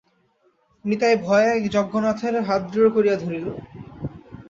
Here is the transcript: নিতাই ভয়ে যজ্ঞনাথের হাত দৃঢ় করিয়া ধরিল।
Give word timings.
নিতাই 0.85 1.15
ভয়ে 1.19 1.51
যজ্ঞনাথের 1.67 2.35
হাত 2.47 2.61
দৃঢ় 2.71 2.89
করিয়া 2.95 3.15
ধরিল। 3.15 3.45